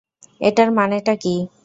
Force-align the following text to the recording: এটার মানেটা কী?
এটার 0.41 0.69
মানেটা 0.71 1.13
কী? 1.15 1.35